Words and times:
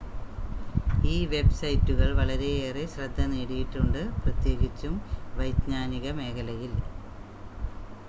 ഈ 1.05 1.25
വെബ്‌സൈറ്റുകൾ 1.31 2.09
വളരെയേറെ 2.19 2.85
ശ്രദ്ധ 2.93 3.27
നേടിയിട്ടുണ്ട് 3.33 4.01
പ്രത്യേകിച്ചും 4.23 4.95
വൈജ്ഞാനിക 5.37 6.07
മേഖലയിൽ 6.19 6.75